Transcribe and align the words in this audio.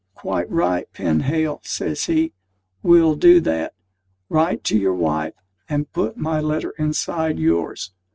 "Quite 0.15 0.49
right, 0.49 0.91
Penhale!" 0.93 1.59
says 1.61 2.05
he; 2.05 2.33
"we'll 2.81 3.13
do 3.13 3.39
that. 3.41 3.73
Write 4.29 4.63
to 4.63 4.75
your 4.79 4.95
wife, 4.95 5.35
and 5.69 5.93
put 5.93 6.17
my 6.17 6.39
letter 6.39 6.73
inside 6.79 7.37
yours." 7.37 7.91